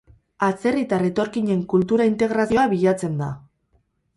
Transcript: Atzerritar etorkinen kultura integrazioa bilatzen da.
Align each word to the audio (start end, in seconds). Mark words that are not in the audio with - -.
Atzerritar 0.45 1.03
etorkinen 1.09 1.61
kultura 1.75 2.07
integrazioa 2.13 2.65
bilatzen 2.73 3.23
da. 3.25 3.29